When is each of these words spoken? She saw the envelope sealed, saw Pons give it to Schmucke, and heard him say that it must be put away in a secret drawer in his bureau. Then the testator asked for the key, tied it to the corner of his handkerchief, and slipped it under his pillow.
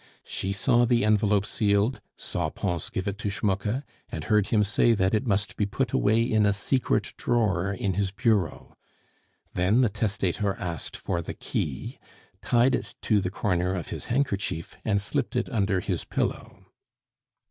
She 0.25 0.51
saw 0.51 0.83
the 0.85 1.05
envelope 1.05 1.45
sealed, 1.45 2.01
saw 2.17 2.49
Pons 2.49 2.89
give 2.89 3.07
it 3.07 3.19
to 3.19 3.29
Schmucke, 3.29 3.83
and 4.09 4.23
heard 4.23 4.47
him 4.47 4.63
say 4.63 4.95
that 4.95 5.13
it 5.13 5.27
must 5.27 5.55
be 5.55 5.67
put 5.67 5.91
away 5.93 6.23
in 6.23 6.43
a 6.43 6.53
secret 6.53 7.13
drawer 7.17 7.71
in 7.71 7.93
his 7.93 8.09
bureau. 8.09 8.73
Then 9.53 9.81
the 9.81 9.89
testator 9.89 10.55
asked 10.55 10.97
for 10.97 11.21
the 11.21 11.35
key, 11.35 11.99
tied 12.41 12.73
it 12.73 12.95
to 13.03 13.21
the 13.21 13.29
corner 13.29 13.75
of 13.75 13.89
his 13.89 14.05
handkerchief, 14.05 14.75
and 14.83 14.99
slipped 14.99 15.35
it 15.35 15.51
under 15.51 15.79
his 15.81 16.03
pillow. 16.03 16.65